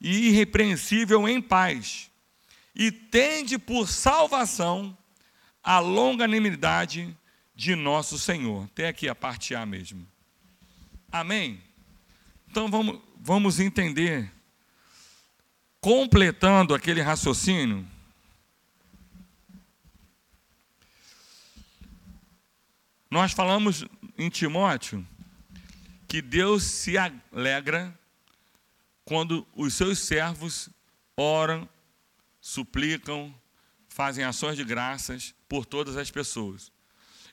e 0.00 0.28
irrepreensível 0.28 1.28
em 1.28 1.42
paz, 1.42 2.12
e 2.76 2.92
tende 2.92 3.58
por 3.58 3.88
salvação 3.88 4.96
a 5.64 5.80
longanimidade 5.80 7.12
de 7.56 7.74
nosso 7.74 8.16
Senhor. 8.20 8.66
Até 8.66 8.86
aqui 8.86 9.08
a 9.08 9.16
parte 9.16 9.52
A 9.52 9.66
mesmo. 9.66 10.06
Amém? 11.10 11.67
Então 12.50 12.70
vamos, 12.70 13.00
vamos 13.20 13.60
entender, 13.60 14.30
completando 15.80 16.74
aquele 16.74 17.00
raciocínio. 17.00 17.86
Nós 23.10 23.32
falamos 23.32 23.84
em 24.16 24.28
Timóteo 24.28 25.06
que 26.06 26.20
Deus 26.20 26.62
se 26.62 26.96
alegra 26.98 27.98
quando 29.04 29.46
os 29.54 29.74
seus 29.74 29.98
servos 30.00 30.68
oram, 31.16 31.68
suplicam, 32.40 33.34
fazem 33.88 34.24
ações 34.24 34.56
de 34.56 34.64
graças 34.64 35.34
por 35.48 35.64
todas 35.64 35.96
as 35.96 36.10
pessoas 36.10 36.70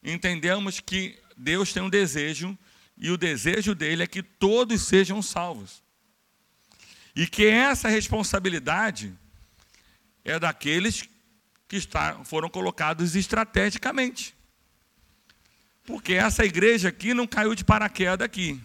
entendemos 0.06 0.80
que 0.80 1.18
Deus 1.36 1.74
tem 1.74 1.82
um 1.82 1.90
desejo, 1.90 2.58
e 2.98 3.12
o 3.12 3.18
desejo 3.18 3.76
dele 3.76 4.04
é 4.04 4.08
que 4.08 4.24
todos 4.24 4.84
sejam 4.84 5.22
salvos. 5.22 5.84
E 7.16 7.28
que 7.28 7.46
essa 7.46 7.88
responsabilidade 7.88 9.14
é 10.24 10.40
daqueles 10.40 11.08
que 11.68 11.80
foram 12.24 12.50
colocados 12.50 13.16
estrategicamente. 13.16 14.36
Porque 15.86 16.14
essa 16.14 16.44
igreja 16.44 16.90
aqui 16.90 17.14
não 17.14 17.28
caiu 17.28 17.54
de 17.54 17.64
paraquedas 17.64 18.26
aqui. 18.26 18.60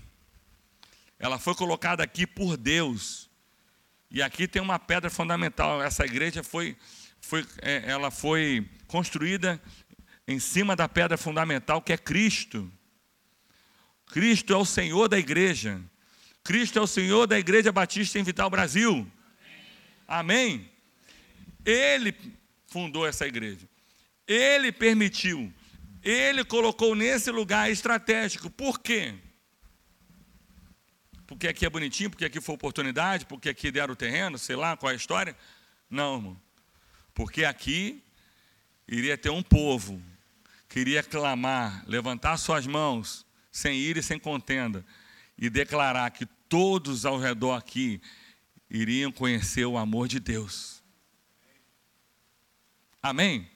Ela 1.18 1.38
foi 1.38 1.54
colocada 1.54 2.02
aqui 2.02 2.26
por 2.26 2.56
Deus. 2.56 3.28
E 4.10 4.22
aqui 4.22 4.49
tem 4.49 4.62
uma 4.62 4.78
pedra 4.78 5.10
fundamental. 5.10 5.82
Essa 5.82 6.04
igreja 6.04 6.42
foi, 6.42 6.76
foi, 7.20 7.46
é, 7.60 7.90
ela 7.90 8.10
foi 8.10 8.68
construída 8.87 9.60
em 10.26 10.40
cima 10.40 10.75
da 10.75 10.88
pedra 10.88 11.18
fundamental 11.18 11.82
que 11.82 11.92
é 11.92 11.99
Cristo. 11.99 12.72
Cristo 14.11 14.52
é 14.52 14.57
o 14.57 14.64
Senhor 14.64 15.09
da 15.09 15.19
igreja. 15.19 15.81
Cristo 16.43 16.79
é 16.79 16.83
o 16.83 16.87
Senhor 16.87 17.26
da 17.26 17.38
Igreja 17.38 17.71
Batista 17.71 18.19
em 18.19 18.23
Vital 18.23 18.50
Brasil. 18.50 19.11
Amém? 20.07 20.69
Ele 21.64 22.14
fundou 22.67 23.07
essa 23.07 23.26
igreja. 23.26 23.69
Ele 24.26 24.73
permitiu. 24.73 25.52
Ele 26.02 26.45
colocou 26.45 26.95
nesse 26.95 27.31
lugar 27.31 27.71
estratégico. 27.71 28.50
Por 28.50 28.81
quê? 28.81 29.14
Porque 31.26 31.47
aqui 31.47 31.64
é 31.64 31.71
bonitinho, 31.71 32.11
porque 32.11 32.25
aqui 32.25 32.40
foi 32.40 32.55
oportunidade, 32.55 33.26
porque 33.26 33.49
aqui 33.49 33.71
deram 33.71 33.93
o 33.93 33.97
terreno, 33.97 34.37
sei 34.38 34.57
lá 34.57 34.76
qual 34.76 34.90
é 34.90 34.95
a 34.95 34.97
história. 34.97 35.37
Não, 35.88 36.17
irmão. 36.17 36.43
Porque 37.14 37.45
aqui 37.45 38.02
iria 38.88 39.17
ter 39.17 39.31
um 39.31 39.43
povo 39.43 40.02
que 40.69 40.81
iria 40.81 41.02
clamar, 41.02 41.85
levantar 41.87 42.37
suas 42.37 42.67
mãos, 42.67 43.26
sem 43.50 43.76
ir 43.76 43.97
e 43.97 44.02
sem 44.02 44.19
contenda, 44.19 44.85
e 45.37 45.49
declarar 45.49 46.11
que 46.11 46.26
todos 46.49 47.04
ao 47.04 47.19
redor 47.19 47.54
aqui 47.54 48.00
iriam 48.69 49.11
conhecer 49.11 49.64
o 49.64 49.78
amor 49.78 50.07
de 50.07 50.21
Deus. 50.21 50.83
Amém? 53.02 53.49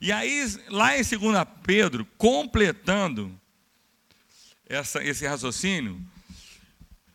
E 0.00 0.12
aí, 0.12 0.44
lá 0.68 0.96
em 0.96 1.02
2 1.02 1.18
Pedro, 1.62 2.04
completando 2.18 3.40
essa, 4.66 5.02
esse 5.02 5.26
raciocínio, 5.26 6.00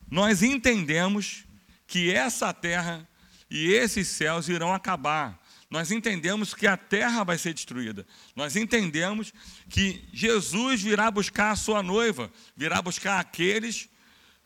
nós 0.10 0.42
entendemos 0.42 1.46
que 1.86 2.12
essa 2.12 2.54
terra 2.54 3.08
e 3.50 3.72
esses 3.72 4.08
céus 4.08 4.48
irão 4.48 4.74
acabar. 4.74 5.39
Nós 5.70 5.92
entendemos 5.92 6.54
que 6.54 6.66
a 6.66 6.76
terra 6.76 7.24
vai 7.24 7.38
ser 7.38 7.54
destruída. 7.54 8.06
Nós 8.36 8.56
entendemos 8.56 9.32
que 9.70 10.04
Jesus 10.12 10.82
virá 10.82 11.12
buscar 11.12 11.52
a 11.52 11.56
sua 11.56 11.84
noiva, 11.84 12.32
virá 12.56 12.82
buscar 12.82 13.20
aqueles 13.20 13.88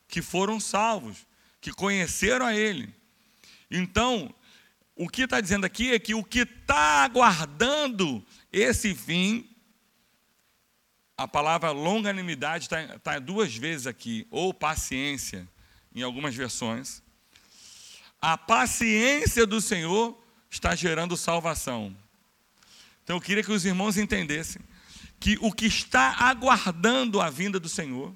que 0.07 0.21
foram 0.21 0.59
salvos, 0.59 1.25
que 1.61 1.71
conheceram 1.71 2.45
a 2.45 2.53
Ele. 2.53 2.93
Então, 3.71 4.35
o 4.95 5.07
que 5.07 5.23
está 5.23 5.39
dizendo 5.39 5.65
aqui 5.65 5.93
é 5.93 5.99
que 5.99 6.13
o 6.13 6.23
que 6.23 6.39
está 6.39 7.03
aguardando 7.03 8.23
esse 8.51 8.93
fim, 8.93 9.49
a 11.17 11.27
palavra 11.27 11.71
longanimidade 11.71 12.65
está 12.65 12.99
tá 12.99 13.17
duas 13.17 13.55
vezes 13.55 13.87
aqui, 13.87 14.27
ou 14.29 14.53
paciência, 14.53 15.47
em 15.95 16.01
algumas 16.01 16.35
versões. 16.35 17.01
A 18.21 18.37
paciência 18.37 19.47
do 19.47 19.61
Senhor 19.61 20.21
está 20.53 20.75
gerando 20.75 21.17
salvação. 21.17 21.95
Então 23.03 23.17
eu 23.17 23.21
queria 23.21 23.43
que 23.43 23.51
os 23.51 23.65
irmãos 23.65 23.97
entendessem 23.97 24.61
que 25.19 25.37
o 25.41 25.51
que 25.51 25.65
está 25.65 26.15
aguardando 26.19 27.19
a 27.19 27.29
vinda 27.29 27.59
do 27.59 27.69
Senhor, 27.69 28.13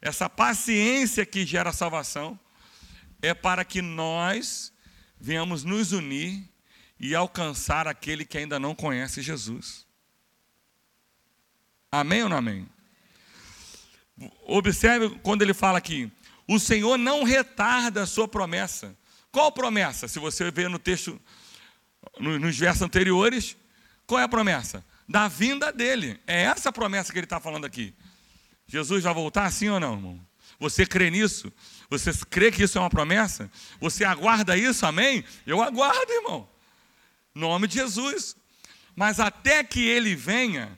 essa 0.00 0.30
paciência 0.30 1.26
que 1.26 1.44
gera 1.44 1.72
salvação, 1.72 2.38
é 3.20 3.34
para 3.34 3.64
que 3.64 3.82
nós 3.82 4.72
venhamos 5.20 5.64
nos 5.64 5.92
unir 5.92 6.48
e 6.98 7.14
alcançar 7.14 7.86
aquele 7.86 8.24
que 8.24 8.38
ainda 8.38 8.58
não 8.58 8.74
conhece 8.74 9.20
Jesus. 9.20 9.84
Amém 11.90 12.22
ou 12.22 12.28
não 12.28 12.36
amém? 12.36 12.68
Observe 14.46 15.18
quando 15.22 15.42
ele 15.42 15.54
fala 15.54 15.78
aqui: 15.78 16.10
o 16.46 16.58
Senhor 16.58 16.96
não 16.96 17.24
retarda 17.24 18.02
a 18.02 18.06
sua 18.06 18.28
promessa. 18.28 18.96
Qual 19.30 19.52
promessa? 19.52 20.08
Se 20.08 20.18
você 20.18 20.50
ver 20.50 20.70
no 20.70 20.78
texto 20.78 21.20
nos 22.18 22.58
versos 22.58 22.82
anteriores, 22.82 23.56
qual 24.06 24.20
é 24.20 24.24
a 24.24 24.28
promessa? 24.28 24.84
Da 25.08 25.28
vinda 25.28 25.72
dele. 25.72 26.18
É 26.26 26.42
essa 26.42 26.70
a 26.70 26.72
promessa 26.72 27.12
que 27.12 27.18
ele 27.18 27.26
está 27.26 27.40
falando 27.40 27.64
aqui. 27.64 27.94
Jesus 28.66 29.04
vai 29.04 29.14
voltar, 29.14 29.50
sim 29.50 29.68
ou 29.68 29.80
não, 29.80 29.94
irmão? 29.94 30.28
Você 30.58 30.84
crê 30.84 31.10
nisso? 31.10 31.52
Você 31.88 32.12
crê 32.28 32.50
que 32.50 32.62
isso 32.62 32.76
é 32.76 32.80
uma 32.80 32.90
promessa? 32.90 33.50
Você 33.80 34.04
aguarda 34.04 34.56
isso, 34.56 34.84
amém? 34.84 35.24
Eu 35.46 35.62
aguardo, 35.62 36.12
irmão. 36.12 36.48
Nome 37.34 37.68
de 37.68 37.74
Jesus. 37.74 38.36
Mas 38.96 39.20
até 39.20 39.62
que 39.62 39.86
ele 39.86 40.16
venha, 40.16 40.76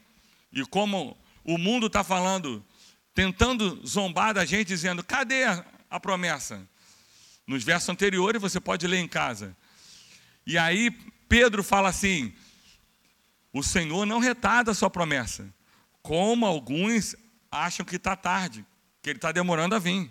e 0.53 0.65
como 0.67 1.17
o 1.43 1.57
mundo 1.57 1.87
está 1.87 2.05
falando, 2.05 2.65
tentando 3.15 3.85
zombar 3.87 4.35
da 4.35 4.45
gente, 4.45 4.69
dizendo: 4.69 5.03
cadê 5.03 5.45
a, 5.45 5.65
a 5.89 5.99
promessa? 5.99 6.69
Nos 7.47 7.65
versos 7.65 7.89
anteriores, 7.89 8.41
você 8.41 8.61
pode 8.61 8.87
ler 8.87 8.99
em 8.99 9.09
casa. 9.09 9.57
E 10.47 10.59
aí 10.59 10.95
Pedro 11.31 11.63
fala 11.63 11.89
assim: 11.89 12.35
o 13.53 13.63
Senhor 13.63 14.05
não 14.05 14.19
retarda 14.19 14.73
a 14.73 14.75
sua 14.75 14.91
promessa, 14.91 15.55
como 16.03 16.45
alguns 16.45 17.15
acham 17.49 17.87
que 17.87 17.95
está 17.95 18.17
tarde, 18.17 18.67
que 19.01 19.09
ele 19.09 19.19
está 19.19 19.31
demorando 19.31 19.77
a 19.77 19.79
vir. 19.79 20.11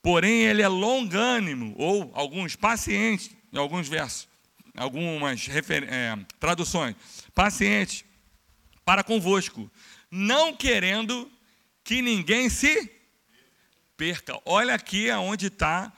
Porém, 0.00 0.42
ele 0.42 0.62
é 0.62 0.68
longânimo, 0.68 1.74
ou 1.76 2.12
alguns 2.14 2.54
pacientes, 2.54 3.34
em 3.52 3.58
alguns 3.58 3.88
versos, 3.88 4.28
algumas 4.76 5.48
é, 5.48 6.16
traduções, 6.38 6.94
paciente 7.34 8.06
para 8.84 9.02
convosco, 9.02 9.68
não 10.08 10.56
querendo 10.56 11.28
que 11.82 12.00
ninguém 12.00 12.48
se 12.48 12.88
perca. 13.96 14.40
Olha 14.44 14.74
aqui 14.74 15.10
aonde 15.10 15.48
está 15.48 15.92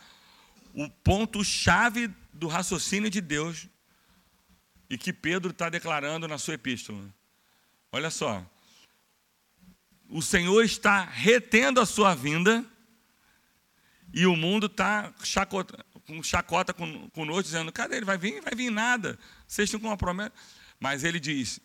o 0.73 0.89
ponto-chave 0.89 2.11
do 2.33 2.49
raciocínio 2.49 3.11
de 3.11 3.21
Deus 3.21 3.69
e 4.93 4.99
que 4.99 5.11
Pedro 5.11 5.53
está 5.53 5.71
declarando 5.71 6.29
na 6.29 6.37
sua 6.37 6.53
epístola. 6.53 7.03
Olha 7.91 8.11
só. 8.11 8.45
O 10.07 10.21
Senhor 10.21 10.63
está 10.63 11.03
retendo 11.03 11.81
a 11.81 11.87
sua 11.87 12.15
vinda 12.15 12.63
e 14.13 14.27
o 14.27 14.37
mundo 14.37 14.67
está 14.67 15.11
com 16.07 16.23
chacota 16.23 16.75
conosco, 17.15 17.43
dizendo: 17.43 17.73
cadê 17.73 17.97
ele? 17.97 18.05
Vai 18.05 18.19
vir? 18.19 18.43
Vai 18.43 18.55
vir 18.55 18.71
nada. 18.71 19.19
Vocês 19.49 19.67
estão 19.67 19.81
com 19.81 19.87
uma 19.87 19.97
promessa. 19.97 20.33
Mas 20.79 21.05
ele 21.05 21.19
diz: 21.19 21.59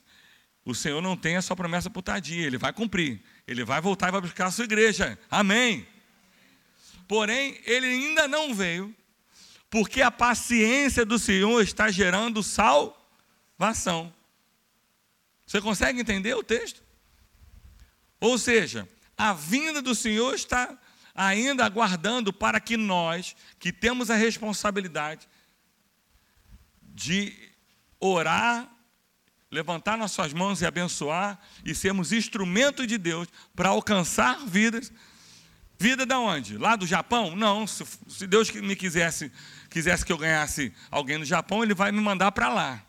o 0.64 0.74
Senhor 0.74 1.02
não 1.02 1.18
tem 1.18 1.36
a 1.36 1.42
sua 1.42 1.58
promessa 1.58 1.90
por 1.90 2.04
tardia, 2.04 2.48
ele 2.48 2.58
vai 2.58 2.72
cumprir. 2.72 3.22
Ele 3.46 3.66
vai 3.66 3.82
voltar 3.82 4.08
e 4.08 4.12
vai 4.14 4.22
buscar 4.22 4.46
a 4.46 4.52
sua 4.52 4.64
igreja. 4.64 5.20
Amém. 5.30 5.86
Porém, 7.10 7.60
ele 7.66 7.88
ainda 7.88 8.26
não 8.26 8.56
veio, 8.56 8.96
porque 9.70 10.02
a 10.02 10.10
paciência 10.10 11.06
do 11.06 11.20
Senhor 11.20 11.62
está 11.62 11.92
gerando 11.92 12.42
sal 12.42 12.98
salvação. 13.58 14.14
Você 15.46 15.60
consegue 15.60 16.00
entender 16.00 16.36
o 16.36 16.44
texto? 16.44 16.84
Ou 18.20 18.38
seja, 18.38 18.88
a 19.18 19.34
vinda 19.34 19.82
do 19.82 19.96
Senhor 19.96 20.34
está 20.36 20.78
ainda 21.16 21.66
aguardando 21.66 22.32
para 22.32 22.60
que 22.60 22.78
nós, 22.78 23.36
que 23.60 23.72
temos 23.72 24.12
a 24.12 24.16
responsabilidade 24.16 25.28
de 26.82 27.34
orar, 28.00 28.70
levantar 29.50 29.98
nossas 29.98 30.34
mãos 30.34 30.62
e 30.62 30.66
abençoar 30.66 31.40
e 31.66 31.74
sermos 31.74 32.12
instrumento 32.12 32.86
de 32.86 32.98
Deus 32.98 33.28
para 33.56 33.70
alcançar 33.70 34.46
vidas. 34.46 34.92
Vida 35.80 36.06
da 36.06 36.20
onde? 36.20 36.58
Lá 36.58 36.76
do 36.76 36.86
Japão? 36.86 37.36
Não, 37.36 37.66
se 37.66 38.28
Deus 38.28 38.52
me 38.52 38.76
quisesse, 38.76 39.32
quisesse 39.70 40.06
que 40.06 40.12
eu 40.12 40.18
ganhasse 40.18 40.74
alguém 40.92 41.18
no 41.18 41.26
Japão, 41.26 41.64
ele 41.64 41.74
vai 41.74 41.92
me 41.92 42.02
mandar 42.02 42.32
para 42.32 42.50
lá. 42.50 42.87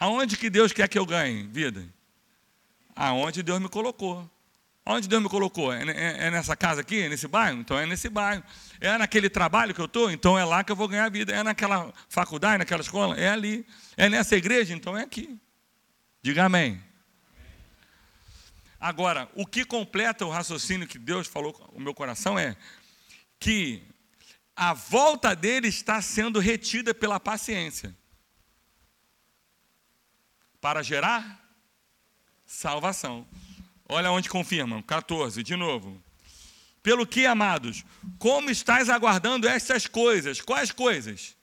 Aonde 0.00 0.38
que 0.38 0.48
Deus 0.48 0.72
quer 0.72 0.88
que 0.88 0.98
eu 0.98 1.04
ganhe 1.04 1.42
vida? 1.42 1.86
Aonde 2.96 3.42
Deus 3.42 3.60
me 3.60 3.68
colocou. 3.68 4.28
Onde 4.86 5.06
Deus 5.06 5.22
me 5.22 5.28
colocou? 5.28 5.70
É, 5.70 5.82
é, 5.82 6.26
é, 6.26 6.30
nessa 6.30 6.56
casa 6.56 6.80
aqui? 6.80 7.02
É 7.02 7.08
nesse 7.10 7.28
bairro? 7.28 7.60
Então 7.60 7.78
é 7.78 7.84
nesse 7.84 8.08
bairro. 8.08 8.42
É 8.80 8.96
naquele 8.96 9.28
trabalho 9.28 9.74
que 9.74 9.80
eu 9.80 9.84
estou? 9.84 10.10
Então 10.10 10.38
é 10.38 10.44
lá 10.44 10.64
que 10.64 10.72
eu 10.72 10.76
vou 10.76 10.88
ganhar 10.88 11.06
vida. 11.10 11.34
É 11.34 11.42
naquela 11.42 11.92
faculdade, 12.08 12.56
naquela 12.56 12.80
escola? 12.80 13.14
É 13.20 13.28
ali. 13.28 13.66
É 13.94 14.08
nessa 14.08 14.34
igreja? 14.34 14.72
Então 14.72 14.96
é 14.96 15.02
aqui. 15.02 15.38
Diga 16.22 16.44
amém. 16.44 16.82
Agora, 18.80 19.28
o 19.34 19.44
que 19.44 19.66
completa 19.66 20.24
o 20.24 20.30
raciocínio 20.30 20.88
que 20.88 20.98
Deus 20.98 21.26
falou 21.26 21.70
no 21.74 21.80
meu 21.80 21.92
coração 21.92 22.38
é 22.38 22.56
que 23.38 23.82
a 24.56 24.72
volta 24.72 25.36
dele 25.36 25.68
está 25.68 26.00
sendo 26.00 26.38
retida 26.38 26.94
pela 26.94 27.20
paciência 27.20 27.94
para 30.60 30.82
gerar 30.82 31.40
salvação. 32.44 33.26
Olha 33.88 34.10
onde 34.10 34.28
confirma, 34.28 34.82
14, 34.82 35.42
de 35.42 35.56
novo. 35.56 36.02
Pelo 36.82 37.06
que, 37.06 37.26
amados, 37.26 37.84
como 38.18 38.50
estáis 38.50 38.88
aguardando 38.88 39.48
estas 39.48 39.86
coisas? 39.86 40.40
Quais 40.40 40.70
coisas? 40.70 41.36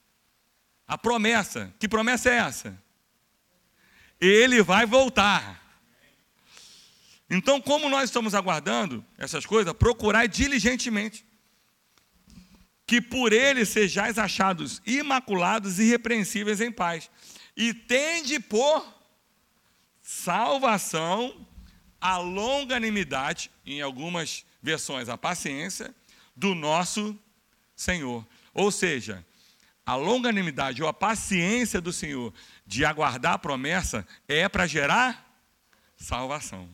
A 0.86 0.98
promessa. 0.98 1.72
Que 1.78 1.88
promessa 1.88 2.30
é 2.30 2.38
essa? 2.38 2.82
Ele 4.20 4.62
vai 4.62 4.84
voltar. 4.86 5.62
Então, 7.30 7.60
como 7.60 7.88
nós 7.88 8.04
estamos 8.04 8.34
aguardando 8.34 9.04
essas 9.16 9.44
coisas, 9.44 9.72
procurai 9.74 10.26
diligentemente 10.26 11.24
que 12.86 13.02
por 13.02 13.34
ele 13.34 13.66
sejais 13.66 14.18
achados 14.18 14.80
imaculados 14.86 15.78
e 15.78 15.82
irrepreensíveis 15.82 16.62
em 16.62 16.72
paz. 16.72 17.10
E 17.54 17.74
tende 17.74 18.40
por 18.40 18.97
salvação 20.08 21.46
a 22.00 22.16
longanimidade, 22.16 23.50
em 23.66 23.82
algumas 23.82 24.42
versões 24.62 25.06
a 25.06 25.18
paciência, 25.18 25.94
do 26.34 26.54
nosso 26.54 27.14
Senhor. 27.76 28.26
Ou 28.54 28.70
seja, 28.70 29.22
a 29.84 29.94
longanimidade 29.96 30.82
ou 30.82 30.88
a 30.88 30.94
paciência 30.94 31.78
do 31.78 31.92
Senhor 31.92 32.32
de 32.66 32.86
aguardar 32.86 33.34
a 33.34 33.38
promessa 33.38 34.06
é 34.26 34.48
para 34.48 34.66
gerar 34.66 35.30
salvação. 35.94 36.70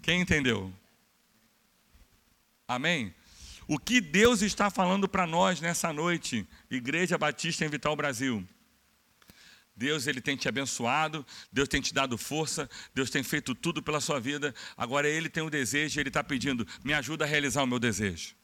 Quem 0.00 0.20
entendeu? 0.20 0.72
Amém? 2.68 3.12
O 3.66 3.80
que 3.80 4.00
Deus 4.00 4.42
está 4.42 4.70
falando 4.70 5.08
para 5.08 5.26
nós 5.26 5.60
nessa 5.60 5.92
noite, 5.92 6.46
Igreja 6.70 7.18
Batista 7.18 7.64
em 7.64 7.68
Vital 7.68 7.96
Brasil? 7.96 8.46
Deus 9.76 10.06
ele 10.06 10.22
tem 10.22 10.36
te 10.36 10.48
abençoado, 10.48 11.24
Deus 11.52 11.68
tem 11.68 11.82
te 11.82 11.92
dado 11.92 12.16
força, 12.16 12.68
Deus 12.94 13.10
tem 13.10 13.22
feito 13.22 13.54
tudo 13.54 13.82
pela 13.82 14.00
sua 14.00 14.18
vida. 14.18 14.54
Agora 14.74 15.06
ele 15.06 15.28
tem 15.28 15.42
um 15.42 15.50
desejo, 15.50 16.00
ele 16.00 16.08
está 16.08 16.24
pedindo: 16.24 16.66
me 16.82 16.94
ajuda 16.94 17.24
a 17.24 17.28
realizar 17.28 17.62
o 17.62 17.66
meu 17.66 17.78
desejo. 17.78 18.34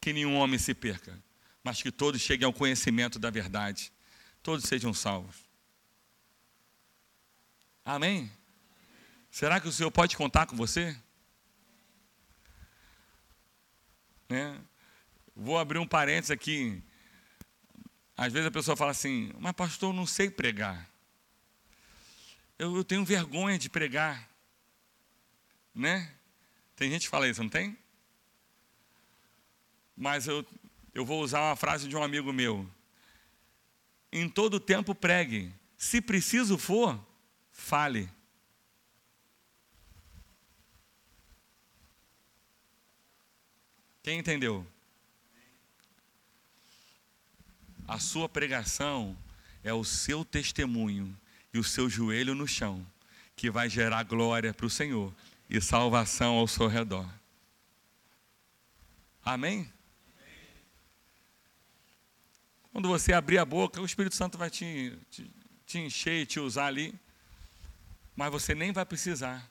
Que 0.00 0.12
nenhum 0.12 0.36
homem 0.36 0.58
se 0.58 0.72
perca, 0.72 1.22
mas 1.62 1.82
que 1.82 1.92
todos 1.92 2.22
cheguem 2.22 2.46
ao 2.46 2.52
conhecimento 2.52 3.18
da 3.18 3.28
verdade, 3.30 3.92
todos 4.42 4.64
sejam 4.64 4.94
salvos. 4.94 5.36
Amém? 7.84 8.32
Será 9.30 9.60
que 9.60 9.68
o 9.68 9.72
Senhor 9.72 9.90
pode 9.90 10.16
contar 10.16 10.46
com 10.46 10.56
você? 10.56 10.96
Né? 14.28 14.58
Vou 15.34 15.58
abrir 15.58 15.78
um 15.78 15.86
parênteses 15.86 16.30
aqui. 16.30 16.82
Às 18.16 18.32
vezes 18.32 18.46
a 18.46 18.50
pessoa 18.50 18.76
fala 18.76 18.92
assim, 18.92 19.30
mas 19.38 19.52
pastor, 19.52 19.90
eu 19.90 19.96
não 19.96 20.06
sei 20.06 20.30
pregar. 20.30 20.88
Eu, 22.58 22.74
eu 22.74 22.82
tenho 22.82 23.04
vergonha 23.04 23.58
de 23.58 23.68
pregar. 23.68 24.26
Né? 25.74 26.10
Tem 26.74 26.90
gente 26.90 27.02
que 27.02 27.08
fala 27.08 27.28
isso, 27.28 27.42
não 27.42 27.50
tem? 27.50 27.76
Mas 29.94 30.26
eu, 30.26 30.46
eu 30.94 31.04
vou 31.04 31.22
usar 31.22 31.40
uma 31.40 31.56
frase 31.56 31.86
de 31.86 31.94
um 31.94 32.02
amigo 32.02 32.32
meu. 32.32 32.68
Em 34.10 34.28
todo 34.28 34.58
tempo 34.58 34.94
pregue. 34.94 35.52
Se 35.76 36.00
preciso 36.00 36.56
for, 36.56 36.98
fale. 37.52 38.08
Quem 44.02 44.18
entendeu? 44.18 44.66
A 47.86 47.98
sua 47.98 48.28
pregação 48.28 49.16
é 49.62 49.72
o 49.72 49.84
seu 49.84 50.24
testemunho 50.24 51.16
e 51.52 51.58
o 51.58 51.64
seu 51.64 51.88
joelho 51.88 52.34
no 52.34 52.46
chão 52.46 52.84
que 53.36 53.50
vai 53.50 53.68
gerar 53.68 54.02
glória 54.02 54.52
para 54.52 54.66
o 54.66 54.70
Senhor 54.70 55.14
e 55.48 55.60
salvação 55.60 56.34
ao 56.36 56.48
seu 56.48 56.66
redor. 56.66 57.08
Amém? 59.24 59.70
Quando 62.72 62.88
você 62.88 63.12
abrir 63.12 63.38
a 63.38 63.44
boca, 63.44 63.80
o 63.80 63.86
Espírito 63.86 64.16
Santo 64.16 64.36
vai 64.36 64.50
te, 64.50 64.98
te, 65.10 65.30
te 65.66 65.78
encher 65.78 66.22
e 66.22 66.26
te 66.26 66.40
usar 66.40 66.66
ali, 66.66 66.94
mas 68.14 68.30
você 68.30 68.54
nem 68.54 68.72
vai 68.72 68.84
precisar, 68.84 69.50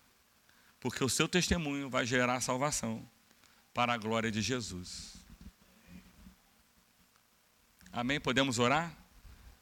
porque 0.79 1.03
o 1.03 1.09
seu 1.09 1.27
testemunho 1.27 1.89
vai 1.89 2.05
gerar 2.05 2.41
salvação 2.41 3.07
para 3.73 3.93
a 3.93 3.97
glória 3.97 4.31
de 4.31 4.41
Jesus. 4.41 5.14
Amém? 7.95 8.19
Podemos 8.19 8.59
orar? 8.59 9.04